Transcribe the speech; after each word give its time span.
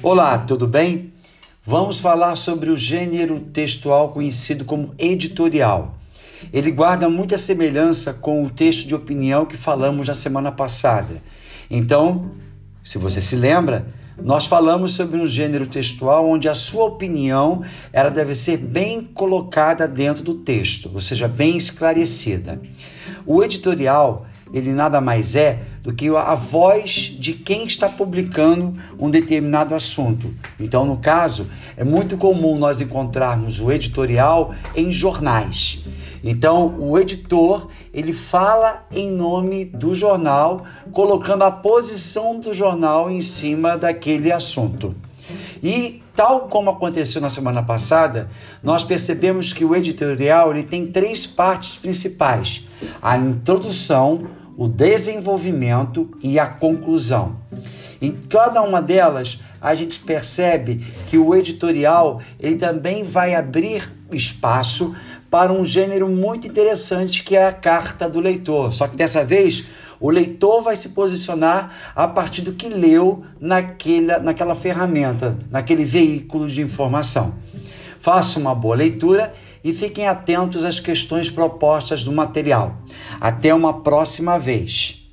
Olá, 0.00 0.38
tudo 0.38 0.68
bem? 0.68 1.12
Vamos 1.66 1.98
falar 1.98 2.36
sobre 2.36 2.70
o 2.70 2.76
gênero 2.76 3.40
textual 3.40 4.10
conhecido 4.10 4.64
como 4.64 4.94
editorial. 4.96 5.96
Ele 6.52 6.70
guarda 6.70 7.08
muita 7.08 7.36
semelhança 7.36 8.14
com 8.14 8.44
o 8.44 8.50
texto 8.50 8.86
de 8.86 8.94
opinião 8.94 9.44
que 9.44 9.56
falamos 9.56 10.06
na 10.06 10.14
semana 10.14 10.52
passada. 10.52 11.20
Então, 11.68 12.30
se 12.84 12.96
você 12.96 13.20
se 13.20 13.34
lembra, 13.34 13.88
nós 14.22 14.46
falamos 14.46 14.92
sobre 14.92 15.20
um 15.20 15.26
gênero 15.26 15.66
textual 15.66 16.28
onde 16.28 16.48
a 16.48 16.54
sua 16.54 16.84
opinião 16.84 17.64
ela 17.92 18.08
deve 18.08 18.36
ser 18.36 18.56
bem 18.56 19.00
colocada 19.00 19.88
dentro 19.88 20.22
do 20.22 20.34
texto, 20.34 20.92
ou 20.94 21.00
seja, 21.00 21.26
bem 21.26 21.56
esclarecida. 21.56 22.62
O 23.26 23.42
editorial 23.42 24.28
ele 24.52 24.72
nada 24.72 25.00
mais 25.00 25.36
é 25.36 25.60
do 25.88 25.94
que 25.94 26.06
a 26.14 26.34
voz 26.34 27.16
de 27.18 27.32
quem 27.32 27.64
está 27.64 27.88
publicando 27.88 28.74
um 28.98 29.08
determinado 29.08 29.74
assunto. 29.74 30.34
Então, 30.60 30.84
no 30.84 30.98
caso, 30.98 31.50
é 31.78 31.82
muito 31.82 32.18
comum 32.18 32.58
nós 32.58 32.82
encontrarmos 32.82 33.58
o 33.58 33.72
editorial 33.72 34.54
em 34.76 34.92
jornais. 34.92 35.82
Então, 36.22 36.78
o 36.78 36.98
editor, 36.98 37.68
ele 37.90 38.12
fala 38.12 38.86
em 38.92 39.10
nome 39.10 39.64
do 39.64 39.94
jornal, 39.94 40.66
colocando 40.92 41.44
a 41.44 41.50
posição 41.50 42.38
do 42.38 42.52
jornal 42.52 43.10
em 43.10 43.22
cima 43.22 43.78
daquele 43.78 44.30
assunto. 44.30 44.94
E 45.62 46.02
tal 46.14 46.48
como 46.48 46.68
aconteceu 46.68 47.22
na 47.22 47.30
semana 47.30 47.62
passada, 47.62 48.28
nós 48.62 48.84
percebemos 48.84 49.54
que 49.54 49.64
o 49.64 49.74
editorial 49.74 50.50
ele 50.50 50.64
tem 50.64 50.86
três 50.86 51.26
partes 51.26 51.76
principais: 51.76 52.68
a 53.00 53.16
introdução, 53.16 54.26
o 54.58 54.66
desenvolvimento 54.66 56.10
e 56.20 56.36
a 56.36 56.48
conclusão. 56.48 57.36
Em 58.02 58.10
cada 58.10 58.60
uma 58.60 58.82
delas, 58.82 59.40
a 59.60 59.72
gente 59.72 60.00
percebe 60.00 60.84
que 61.06 61.16
o 61.16 61.32
editorial 61.32 62.20
ele 62.40 62.56
também 62.56 63.04
vai 63.04 63.36
abrir 63.36 63.88
espaço 64.10 64.96
para 65.30 65.52
um 65.52 65.64
gênero 65.64 66.08
muito 66.08 66.48
interessante 66.48 67.22
que 67.22 67.36
é 67.36 67.46
a 67.46 67.52
carta 67.52 68.08
do 68.08 68.18
leitor. 68.18 68.74
Só 68.74 68.88
que 68.88 68.96
dessa 68.96 69.24
vez 69.24 69.64
o 70.00 70.10
leitor 70.10 70.60
vai 70.62 70.74
se 70.74 70.88
posicionar 70.88 71.92
a 71.94 72.08
partir 72.08 72.42
do 72.42 72.52
que 72.52 72.68
leu 72.68 73.24
naquela, 73.40 74.18
naquela 74.18 74.56
ferramenta, 74.56 75.38
naquele 75.52 75.84
veículo 75.84 76.48
de 76.48 76.60
informação. 76.60 77.34
Faça 78.00 78.40
uma 78.40 78.56
boa 78.56 78.74
leitura 78.74 79.32
e 79.68 79.74
fiquem 79.74 80.08
atentos 80.08 80.64
às 80.64 80.80
questões 80.80 81.28
propostas 81.28 82.04
no 82.04 82.12
material. 82.12 82.76
Até 83.20 83.52
uma 83.52 83.82
próxima 83.82 84.38
vez. 84.38 85.07